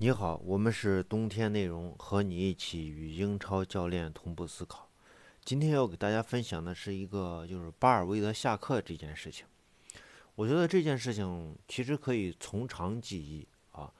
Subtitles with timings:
[0.00, 4.88] 你好，我们是冬天内容，和你一起与英超教练同步思考。
[5.44, 9.44] 今天要给大家分享的是一个就是巴尔韦德下课这件事情。
[10.36, 13.92] 我觉得这件事情其实可以从长计议啊，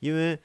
[0.00, 0.38] 因为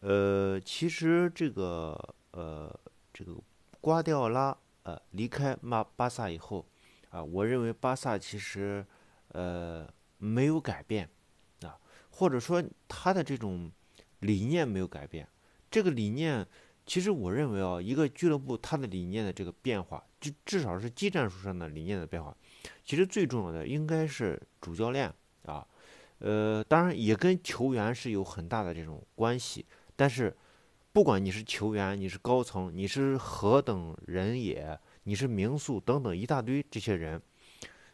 [0.00, 1.96] 呃，其实这个
[2.32, 2.68] 呃，
[3.14, 3.36] 这个
[3.80, 6.66] 瓜迪奥拉呃离开马巴萨以后
[7.10, 8.84] 啊，我认为巴萨其实
[9.28, 11.08] 呃没有改变
[11.62, 11.78] 啊，
[12.10, 13.70] 或者说他的这种。
[14.20, 15.28] 理念没有改变，
[15.70, 16.46] 这个理念
[16.84, 22.36] 其实我认为啊，一个俱乐部它的理念的这个变化，就至少是技战术上的理念的变化，
[22.84, 25.12] 其实最重要的应该是主教练
[25.44, 25.66] 啊，
[26.18, 30.36] 呃，当然也跟球员是有很大的这种关系，但是
[30.92, 37.20] 不管你是球员，你是高层，你是何等人也，你是名宿等等一大堆这些人，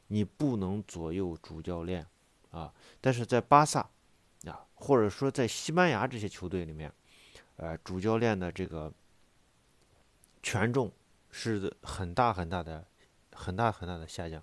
[0.07, 2.07] 你不能左右主教练
[2.51, 3.91] 啊，但是在巴萨。
[4.51, 6.93] 啊，或者说在西班牙这些球队里面，
[7.57, 8.93] 呃，主教练的这个
[10.43, 10.93] 权重
[11.31, 12.87] 是很大很大的、
[13.33, 14.43] 很大很大的下降，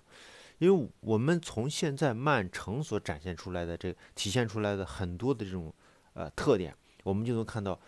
[0.58, 5.72] 因为我们从现在曼城所展现出来的这体现出来的很多的这种
[6.14, 7.78] 呃特点，我们就能看到，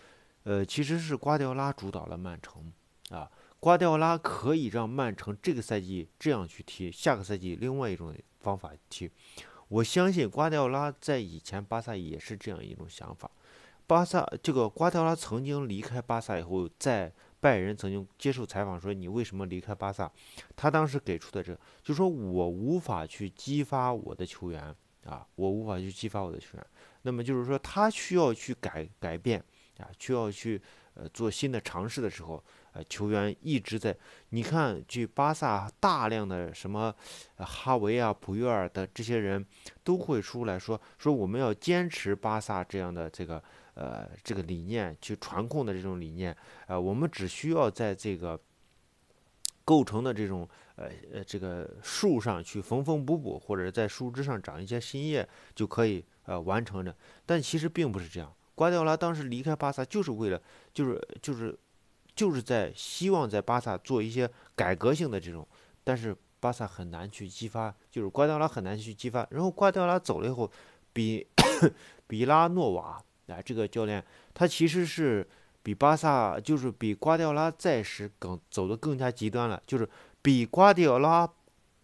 [0.45, 2.73] 呃，其实是瓜迪奥拉主导了曼城
[3.11, 9.11] 啊，瓜迪奥拉可以让曼城这个赛季这样去踢，下个赛季另外一种方法踢。
[9.69, 13.31] 我相信瓜迪奥拉在以前巴萨也是这样一种想法。
[13.87, 20.11] 巴萨这个瓜迪奥拉曾经离开巴萨以后，在拜仁曾经接受采访说：“你为什么离开巴萨？”
[20.57, 26.67] 他当时给出的这，就说我无法去激发我的球员啊，我无法去激发我的球员。
[27.03, 29.45] 那么就是说，他需要去改改变
[29.77, 30.61] 啊，需要去
[30.95, 32.43] 呃做新的尝试的时候。
[32.77, 33.97] 呃，球员一直在，
[34.31, 36.93] 你看，据巴萨大量的什么，
[37.37, 39.47] 哈维啊、普约尔的这些人，
[39.85, 43.41] 都会出来说说我们要坚持巴萨这样的这个
[43.75, 46.37] 呃这个理念，去传控的这种理念，
[46.67, 48.37] 呃，我们只需要在这个
[49.65, 56.93] 构成的这种呃呃这个树上去缝缝补补，或者在树枝上长一些新叶就可以呃完成的。
[57.25, 60.41] 但其实并不是这样，瓜迪奥拉当时离开巴萨就是为了，
[60.73, 61.59] 就是就是。
[62.17, 65.45] 就是在希望在巴萨做一些改革性的这种，
[65.83, 69.27] 但是巴萨很难去激发，就是瓜迪奥拉很难去激发。
[69.31, 70.49] 然后瓜迪奥拉走了以后，
[70.93, 71.27] 比
[72.07, 74.01] 比拉诺瓦啊这个教练，
[74.33, 75.29] 他其实是
[75.61, 79.89] 比巴萨就是比瓜迪奥拉在时更走的更加极端了，就是
[80.23, 81.29] 比瓜迪奥拉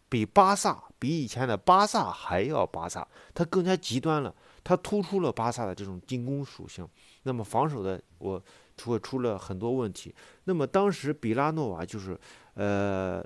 [0.08, 3.04] 比巴萨比以前的巴萨还要巴萨，
[3.34, 4.32] 他更加极端了，
[4.64, 6.88] 他突出了巴萨的这种进攻属性，
[7.22, 8.42] 那么防守的我。
[8.76, 10.14] 出出了很多问题。
[10.44, 12.18] 那么当时比拉诺瓦就是，
[12.54, 13.22] 呃，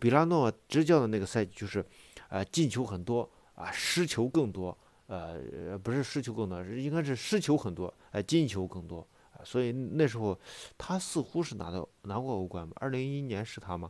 [0.00, 1.86] 比拉诺瓦执教的那个赛季就是，
[2.28, 9.06] 呃，进球很多啊，失球更多，呃，不是失球更多，应该是失球很多，呃，进球更多。
[9.44, 10.36] 所以那时候
[10.76, 12.76] 他似乎是拿到拿过欧冠吧？
[12.80, 13.88] 二零一一年是他吗？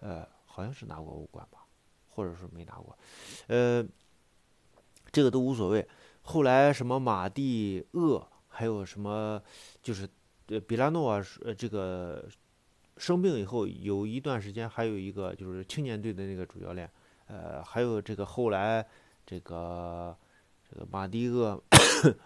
[0.00, 1.60] 呃，好像是拿过欧冠吧，
[2.08, 2.98] 或者是没拿过，
[3.46, 3.86] 呃，
[5.12, 5.86] 这个都无所谓。
[6.28, 9.42] 后来什么马蒂厄，还有什么
[9.82, 10.08] 就是。
[10.66, 12.26] 比拉诺啊呃，这个
[12.96, 16.90] 生病以后有一段时间，还有一个就是青年队的那个主教练，
[17.26, 18.82] 呃，还有这个后来
[19.26, 20.16] 这个
[20.66, 21.62] 这个马蒂厄、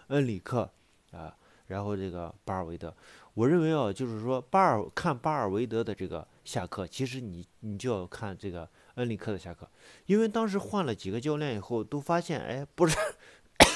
[0.07, 0.71] 恩里克
[1.11, 1.35] 啊，
[1.67, 2.95] 然后这个巴尔韦德，
[3.33, 8.65] 我认为啊，就是说巴尔看巴尔韦德的这个下课，其实你你就要看这个
[8.95, 9.69] 恩里克的下课，
[10.05, 12.97] 因为当时换了几个教练以后，都发现哎，不是。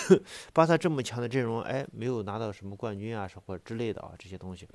[0.54, 4.68] 巴萨这么强的阵容，哎，没有拿到什么冠军啊，或者之类的啊，这些东西，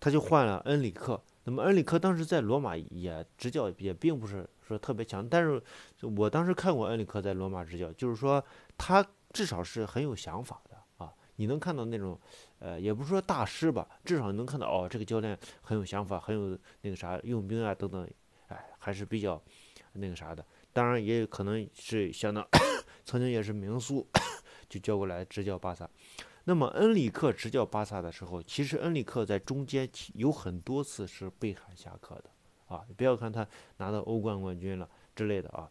[0.00, 1.20] 他就换了恩里克。
[1.44, 5.28] 那么恩里克当时在罗马也执教，也并不是说特别强。
[5.28, 5.62] 但是
[6.00, 8.42] 我当时看过恩里克在罗马执教，就是说
[8.78, 11.12] 他至少是很有想法的啊。
[11.36, 12.18] 你能看到那种，
[12.60, 18.08] 呃，也不是说大师吧，至少能看到哦，这个教练很有想法，很有那个啥用兵啊等等，
[18.48, 19.40] 哎，还是比较
[19.92, 20.44] 那个啥的。
[20.72, 22.46] 当然也有可能是相当
[23.04, 24.06] 曾经也是名宿。
[24.74, 25.88] 就叫过来执教巴萨，
[26.44, 32.24] 那么恩里克执教巴萨的时候，其实恩里克在中间有很多次是被喊下课的
[32.66, 32.84] 啊！
[32.96, 35.70] 不要看他拿到欧冠冠军了之类的啊，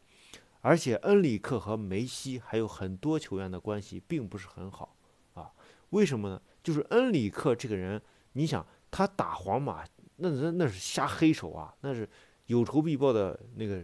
[0.61, 4.95] 而且恩里克和梅西还有很多球员的关系并不是很好
[5.33, 5.51] 啊。
[5.89, 6.41] 为什么呢？
[6.63, 8.01] 就是恩里克这个人，
[8.33, 9.85] 你想他打皇马，
[10.15, 12.09] 那那那是瞎黑手啊，那是
[12.45, 13.83] 有仇必报的那个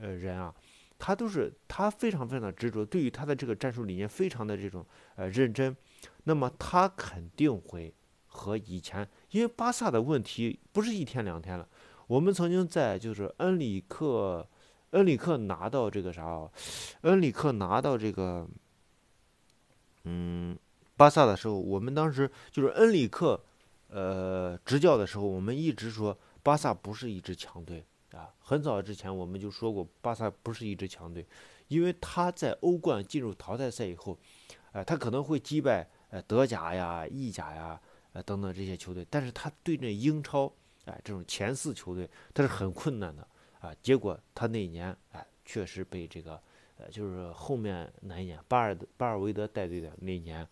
[0.00, 0.54] 呃人啊。
[0.98, 4.84] 他都是他非常非常的执着，对于他的这个战术理念非常的这种
[5.16, 5.76] 呃认真，
[6.24, 7.94] 那么他肯定会
[8.26, 11.68] 和以前，因为巴萨的问题不是一天两天了。
[12.06, 14.48] 我们曾经在就是恩里克，
[14.90, 16.48] 恩里克拿到这个啥，
[17.02, 18.48] 恩里克拿到这个，
[20.04, 20.56] 嗯，
[20.96, 23.44] 巴萨的时候，我们当时就是恩里克，
[23.88, 28.32] 呃，执教的时候，我们一直说巴萨不是一支强队啊。
[28.38, 31.26] 很早之前我们就说过，巴萨不是一支强队，
[31.68, 34.18] 因为他在欧冠进入淘汰赛以后，
[34.72, 37.80] 呃，他可能会击败呃德甲呀、意甲呀、
[38.12, 40.52] 呃等等这些球队，但是他对阵英超，
[40.84, 43.26] 哎，这种前四球队，他是很困难的
[43.60, 43.74] 啊。
[43.82, 46.40] 结果他那一年，哎，确实被这个，
[46.78, 50.46] 呃，就是后面哪一年，巴尔巴尔韦德带队的那一年。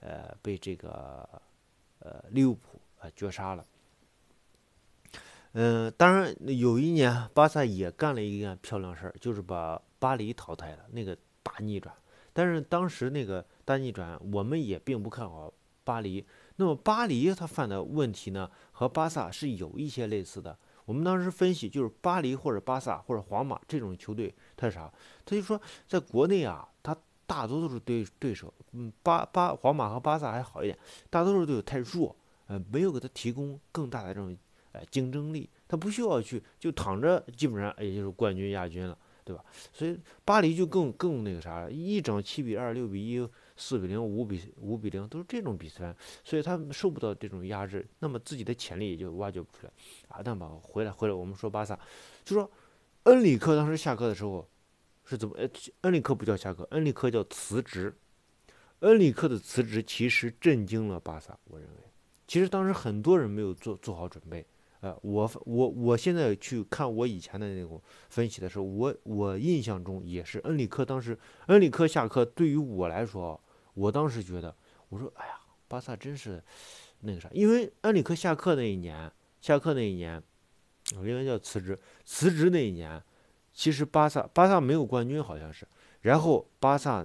[0.00, 1.28] 呃，被这个
[1.98, 3.66] 呃利物浦啊绝杀了。
[5.52, 11.94] 嗯，当然有一年巴萨也干了一件漂亮事儿，就是把巴黎淘汰了，那个大逆转。
[12.32, 15.52] 但是当时那个大逆转，我们也并不看好
[15.84, 16.24] 巴黎。
[16.56, 20.56] 那么巴黎他犯的问题呢，和巴萨是有一些类似的。
[20.84, 24.92] 我们当时分析，就是巴黎或者巴萨或者皇马这种球队，他是啥？
[25.24, 26.96] 他就说在国内啊，他。
[27.28, 30.78] 大多都是对对手，嗯，巴巴皇马和巴萨还好一点，
[31.10, 32.16] 大多数队友太弱，
[32.46, 34.34] 呃，没有给他提供更大的这种
[34.72, 39.44] 呃竞争力，他不需要去就躺着，基本上也就是冠军亚军了，对吧？
[39.72, 45.94] 所以巴黎就更更那个啥了，一整七比二、六比一、四比零、五比五比零都是这种比分，
[46.24, 49.72] 所以他受不到这种压制，那么自己的潜力也就挖掘不出来
[50.08, 50.20] 啊。
[50.24, 51.78] 那么回来回来，我们说巴萨，
[52.24, 52.50] 就说
[53.04, 54.48] 恩里克当时下课的时候。
[55.10, 55.34] 是怎么？
[55.80, 57.96] 恩里克不叫下课，恩里克叫辞职。
[58.80, 61.76] 恩里克的辞职其实震惊了巴萨，我认为，
[62.26, 64.44] 其实当时很多人没有做做好准备。
[64.80, 73.40] 呃，我我我现在去看我以前的那种分析的时候，我我印象中也是恩里克当时恩里克下课，对于我来说，
[73.74, 74.54] 我当时觉得，
[74.88, 76.40] 我说，哎呀，巴萨真是
[77.00, 79.10] 那个啥，因为恩里克下课那一年，
[79.40, 80.22] 下课那一年，
[80.96, 83.02] 我应该叫辞职，辞职那一年。
[83.52, 85.66] 其实巴萨巴萨没有冠军，好像是。
[86.02, 87.04] 然后巴萨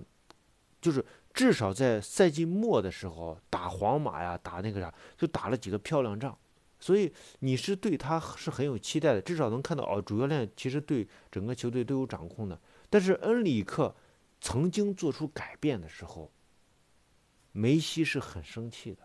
[0.80, 1.04] 就是
[1.34, 6.38] 至少在赛季末的时候打皇马呀，打那个啥，就打了几个漂亮仗。
[6.84, 12.60] 所以你是对他是很有期待的，至少能看到哦，主教练其实对整个球队都有掌控的。
[12.90, 13.96] 但是恩里克
[14.42, 16.30] 曾经做出改变的时候，
[17.54, 19.04] 梅西是很生气的，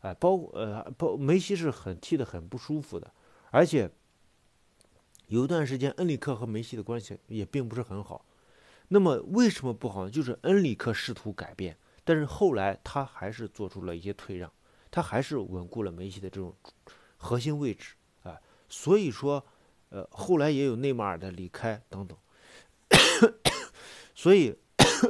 [0.00, 3.10] 哎，包呃包梅西是很踢得很不舒服的，
[3.50, 3.90] 而且。
[5.28, 8.26] 有一段时间，恩里克和梅西的关系也并不是很好。
[8.88, 10.10] 那么为什么不好呢？
[10.10, 14.52] 就是恩里克试图改变，但是后来他还是做出了一些退让，
[14.90, 16.54] 他还是稳固了梅西的这种
[17.24, 18.38] 核心位置啊。
[18.68, 19.44] 所以说，
[19.88, 22.16] 呃，后来也有内马尔的离开等等。
[24.14, 24.54] 所以，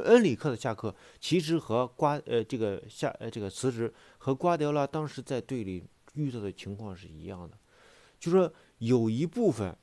[0.05, 5.83] 恩里克的下课其实和瓜呃这个下呃这个辞职和瓜迪奥拉当时在队里
[6.13, 7.57] 遇到的情况是一样的，
[8.19, 9.75] 就说有一部分。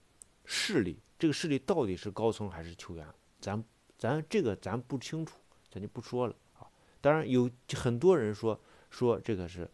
[0.44, 3.06] 势力，这个势力到底是高层还是球员？
[3.40, 3.64] 咱
[3.96, 5.38] 咱这个咱不清楚，
[5.70, 6.67] 咱就不说了啊。
[7.00, 9.70] 当然有很多人说说这个是，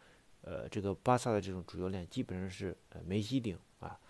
[0.48, 4.00] 呃，这个巴萨的这种主教练基本上是呃梅西顶啊。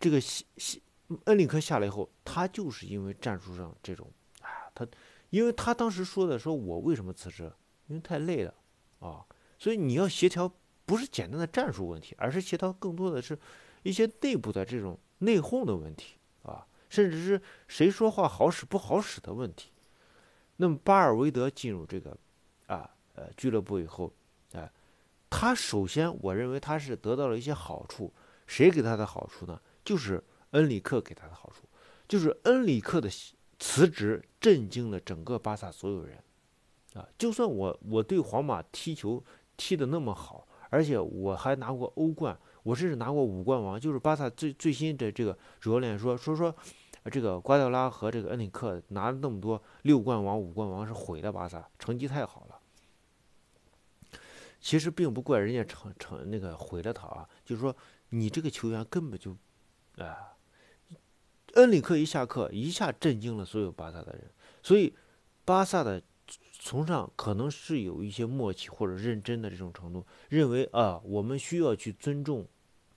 [0.00, 0.82] 这个西西
[1.26, 4.10] 恩里克下来以后，他就是因为战术上这种
[4.40, 4.84] 啊，他
[5.30, 7.52] 因为他当时说的说我为什么辞职？
[7.86, 8.52] 因为太累了
[8.98, 9.24] 啊。
[9.56, 10.52] 所以你要协调
[10.84, 13.38] 不是简单的战术问题，而是协调更多的是
[13.84, 14.98] 一些内部的这种。
[15.22, 17.38] 内讧的问题啊，甚至是
[17.68, 19.70] 谁说话好使不好使的问题。
[20.56, 22.16] 那么巴尔韦德进入这个
[22.68, 24.10] 啊呃俱乐部以后，
[25.30, 28.12] 他首先我认为他是得到了一些好处。
[28.46, 29.60] 谁给他的好处呢？
[29.84, 31.68] 就是恩里克给他的好处，
[32.08, 33.08] 就是恩里克的
[33.60, 36.18] 辞职震惊了整个巴萨所有人
[36.94, 37.06] 啊。
[37.16, 39.22] 就算我我对皇马踢球
[39.56, 42.36] 踢得那么好，而且我还拿过欧冠。
[42.64, 46.52] 我甚至拿过五冠王，就是巴萨最最新的这个主教练说说说，
[47.04, 52.49] 这个瓜迪奥拉和这个恩里克拿了那么多六冠王、五冠王是毁了巴萨，成绩太好了。
[54.60, 57.74] 其实并不怪人家成成那个毁了他啊，就是说
[58.10, 59.36] 你这个球员根本就，
[59.96, 60.36] 啊，
[61.54, 64.30] 恩里克一下课一下震惊了所有巴萨的人，
[64.62, 64.94] 所以
[65.44, 66.02] 巴萨的。
[66.62, 72.46] 从上可能是有一些默契或者认真的这种程度，认为啊，我们需要去尊重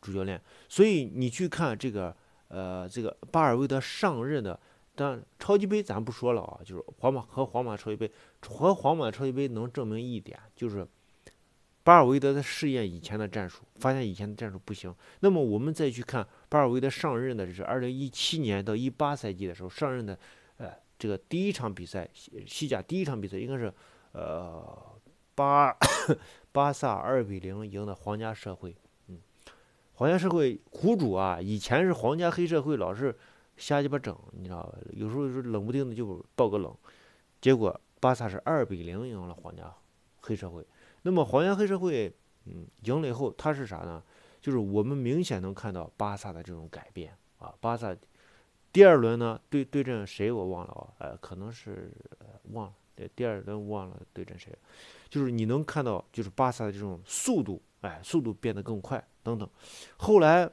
[0.02, 0.40] 主教练。
[0.68, 2.14] 所以你去看这个，
[2.50, 4.60] 呃，这个巴尔韦德上任的，
[4.94, 10.86] 但超级杯咱不说了啊，就是皇马和皇马超级杯和皇马超级杯能证明一点，就是
[11.84, 14.94] 巴尔韦德在试验以前的战术，发现以前的战术不行。
[15.20, 20.18] 那么我们再去看巴尔韦德上任的，这是二零一七年到一八赛季的时候上任的。
[20.58, 23.74] 呃这个第一场比赛，西西甲第一场比赛应该是，
[24.14, 24.66] 呃，
[25.36, 25.76] 巴
[26.54, 28.74] 巴萨二比零赢的皇家社会。
[29.08, 29.20] 嗯，
[29.96, 33.14] 皇家社会苦主啊，以前是皇家黑社会，老是
[33.58, 34.78] 瞎鸡巴整，你知道吧？
[34.92, 36.74] 有时候是冷不丁的就爆个冷，
[37.42, 39.74] 结果巴萨是二比零赢了皇家
[40.22, 40.66] 黑社会。
[41.04, 42.14] 那么黄岩黑社会，
[42.46, 44.04] 嗯，赢了以后，他是啥呢？
[44.42, 47.54] 就是我们明显能看到巴萨的这种改变啊。
[47.62, 47.96] 巴萨
[48.74, 51.92] 第二轮呢对对阵谁我忘了啊，呃，可能是
[52.52, 52.74] 忘了。
[52.96, 54.52] 对，第二轮忘了对阵谁，
[55.10, 59.50] 就是你能看到，就是巴萨的这种速度，哎，速度变得更快等等。
[59.98, 60.50] 后来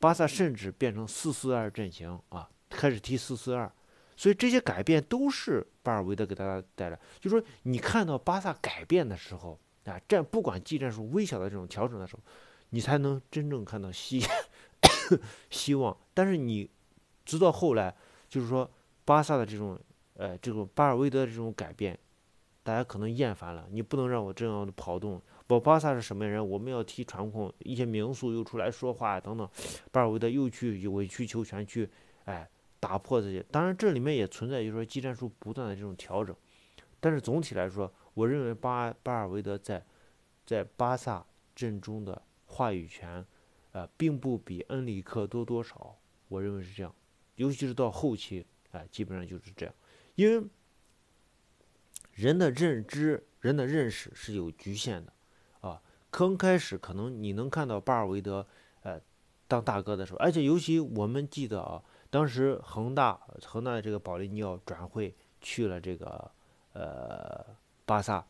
[0.00, 3.70] 巴萨甚至变成四四二阵型啊，开始踢四四二。
[4.16, 12.22] 所以这些改变都是巴尔韦德给大家带来，就说你看到巴萨改变的时候啊，战不管技战术微小的这种调整的时候，
[12.70, 14.22] 你才能真正看到希
[15.50, 15.96] 希望。
[16.12, 16.68] 但是你
[17.24, 17.94] 直到后来，
[18.28, 18.70] 就是说
[19.04, 19.78] 巴萨的这种
[20.16, 21.98] 呃这种巴尔韦德的这种改变，
[22.62, 23.66] 大家可能厌烦了。
[23.70, 25.20] 你不能让我这样的跑动。
[25.48, 26.46] 我巴萨是什么人？
[26.48, 29.48] 我们要踢传控，一些名宿又出来说话等等，
[29.92, 31.88] 巴尔韦德又去委曲求全去，
[32.24, 32.48] 哎。
[32.80, 36.36] 打破这些，当然这里面也存在，就是说技战术不断的这种调整，
[37.00, 39.84] 但是总体来说，我认为巴巴尔韦德在
[40.46, 43.24] 在巴萨阵中的话语权，
[43.72, 45.96] 呃，并不比恩里克多多少，
[46.28, 46.94] 我认为是这样，
[47.36, 49.74] 尤其是到后期，啊，基本上就是这样，
[50.14, 50.48] 因为
[52.12, 55.12] 人的认知、人的认识是有局限的，
[55.60, 58.46] 啊，刚开始可能你能看到巴尔韦德，
[58.82, 59.00] 呃，
[59.46, 61.82] 当大哥的时候，而且尤其我们记得啊。
[62.10, 66.30] 当时恒大恒大的这个保利尼奥转会去了这个
[66.72, 67.44] 呃
[67.84, 68.26] 巴萨，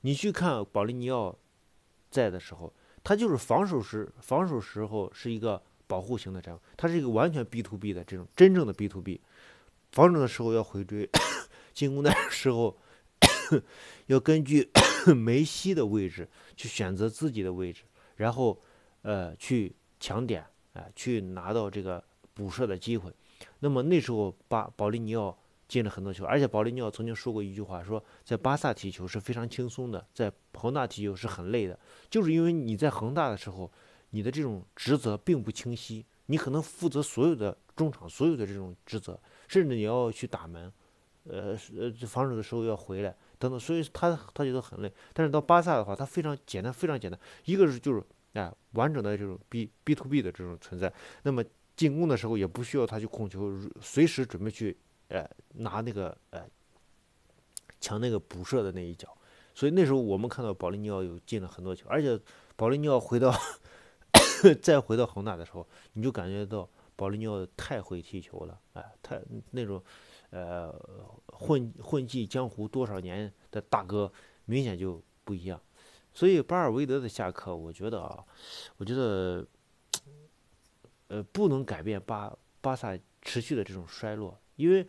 [0.00, 1.36] 你去看保利尼奥
[2.10, 9.20] 在的时候，他就是防守时防守时候是一个保护型的战术，他是一个完全 B to B 的这种真正的 B to B，
[9.92, 11.08] 防守的时候要回追，
[11.74, 12.76] 进攻的时候
[14.06, 14.70] 要根据
[15.14, 17.82] 梅西的位置去选择自己的位置，
[18.16, 18.58] 然后
[19.02, 23.12] 呃去抢点啊，去拿到这个补射的机会。
[23.58, 25.36] 那么那时候，巴保利尼奥
[25.74, 31.76] 进了很多球，而且保利尼奥曾经说过一句话，说在巴萨踢球是非常轻松的，在恒大踢球是很累的，
[32.08, 33.68] 就是因为你在恒大的时候，
[34.10, 40.72] 你的这种职责并不清晰，你可能负责所有的中场所有的这种职责，甚至你要去打门，
[41.24, 44.92] 呃呃防守的时候要回来等等，所以他他觉得很累。
[45.12, 48.00] 但是到巴萨的话，他非常简单，非常简单，一个是就是
[48.34, 50.92] 哎完整的这种 B B to B 的这种存在，
[51.24, 51.42] 那么。
[51.76, 54.76] 进攻的时候也不需要他去控球，随时准备去，
[55.08, 56.46] 呃，拿那个呃
[57.80, 59.16] 抢那个补射的那一脚。
[59.54, 62.18] 所以那时候我们看到保利尼奥有进了很多球，而且
[62.56, 63.32] 保利尼奥回到
[64.60, 69.20] 再回到恒大的时候，你就感觉到保利尼奥太会踢球了，哎，太
[69.50, 69.82] 那种
[70.30, 70.74] 呃
[71.28, 74.12] 混混迹江湖多少年的大哥
[74.46, 75.60] 明显就不一样。
[76.12, 78.24] 所以巴尔韦德的下课，我觉得啊，
[78.76, 79.46] 我觉得。
[81.08, 84.86] 呃，不能改变巴巴萨持续的这种衰落，因为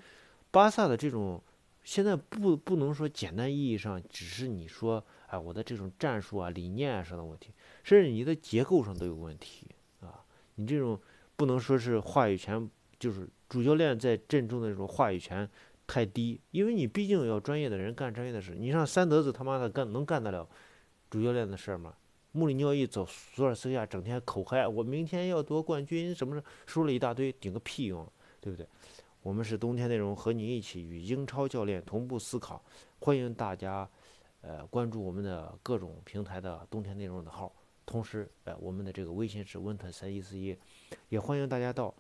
[0.52, 1.42] 巴萨的这种
[1.84, 7.52] 现在不不能说简单意义上只是你说啊我的这种战术啊理念啊上的问题，
[7.84, 9.68] 甚至你的结构上都有问题
[10.00, 10.24] 啊。
[10.56, 11.00] 你这种
[11.36, 12.70] 不能说是话语权，
[13.00, 15.48] 就是主教练在阵中的这种话语权
[15.86, 18.56] 太低，因为你毕竟要专业的人干专业的事。
[18.56, 20.48] 你让三德子他妈的干能干得了
[21.10, 21.94] 主教练的事吗？
[22.32, 28.06] 穆里尼奥一走，索尔斯克亚整天口嗨，我明天要夺冠军，什么什么说了一大堆，顶个屁用，
[28.42, 28.68] 对不对？
[29.26, 32.64] 我们是冬天内容，和你一起与英超教练同步思考，
[33.00, 33.90] 欢迎大家，
[34.42, 37.52] 呃，关注我们的各种平台的冬天内容的号，
[37.88, 40.56] 同时，呃，我们的这个微信是温特三一四一，
[41.10, 41.92] 也欢迎大家到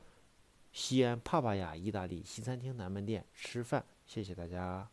[0.71, 4.87] 西安帕帕亚意大利西餐厅南门店吃饭，谢谢大家。